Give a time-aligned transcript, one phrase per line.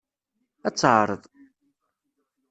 [0.67, 1.23] Ad teɛreḍ.